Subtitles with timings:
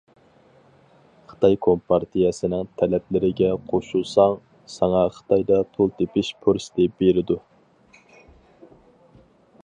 [1.31, 4.33] خىتاي كومپارتىيەسىنىڭ تەلەپلىرىگە قوشۇلساڭ،
[4.77, 7.37] ساڭا خىتايدا پۇل تېپىش پۇرسىتى بېرىدۇ.